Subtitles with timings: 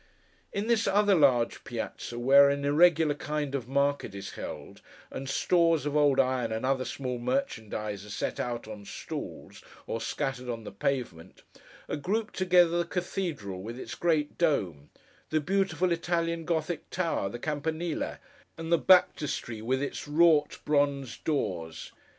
[0.51, 4.81] In this other large Piazza, where an irregular kind of market is held,
[5.11, 10.01] and stores of old iron and other small merchandise are set out on stalls, or
[10.01, 11.43] scattered on the pavement,
[11.87, 14.89] are grouped together, the Cathedral with its great Dome,
[15.29, 18.17] the beautiful Italian Gothic Tower the Campanile,
[18.57, 21.91] and the Baptistery with its wrought bronze doors.